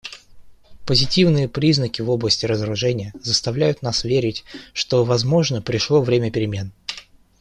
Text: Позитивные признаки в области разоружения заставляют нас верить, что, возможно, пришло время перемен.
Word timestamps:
Позитивные 0.87 1.47
признаки 1.47 2.01
в 2.01 2.09
области 2.09 2.47
разоружения 2.47 3.13
заставляют 3.21 3.83
нас 3.83 4.03
верить, 4.03 4.43
что, 4.73 5.05
возможно, 5.05 5.61
пришло 5.61 6.01
время 6.01 6.31
перемен. 6.31 6.71